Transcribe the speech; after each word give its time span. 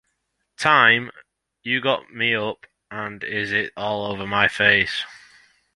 "Time", 0.57 1.11
"U 1.61 1.79
Got 1.79 2.11
Me 2.11 2.33
Up" 2.33 2.65
and 2.89 3.23
"Is 3.23 3.51
It 3.51 3.71
All 3.77 4.11
over 4.11 4.25
My 4.25 4.47
Face". 4.47 5.05